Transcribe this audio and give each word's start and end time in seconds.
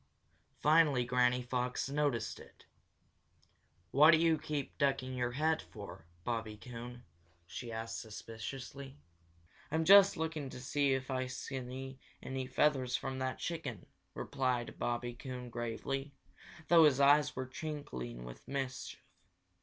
Finally 0.63 1.05
Granny 1.05 1.43
Fox 1.43 1.87
noticed 1.87 2.39
it. 2.39 2.65
"What 3.91 4.09
do 4.09 4.17
you 4.17 4.39
keep 4.39 4.75
ducking 4.79 5.13
your 5.13 5.33
head 5.33 5.61
for, 5.61 6.07
Bobby 6.23 6.57
Coon?" 6.57 7.03
she 7.45 7.71
asked 7.71 7.99
suspiciously. 7.99 8.97
"I'm 9.69 9.85
just 9.85 10.17
looking 10.17 10.49
to 10.49 10.59
see 10.59 10.95
if 10.95 11.11
I 11.11 11.27
can 11.27 11.29
see 11.29 11.99
any 12.23 12.47
feathers 12.47 12.95
from 12.95 13.19
that 13.19 13.37
chicken," 13.37 13.85
replied 14.15 14.79
Bobby 14.79 15.13
Coon 15.13 15.51
gravely, 15.51 16.15
though 16.67 16.85
his 16.85 16.99
eyes 16.99 17.35
were 17.35 17.45
twinkling 17.45 18.25
with 18.25 18.47
mischief. 18.47 18.99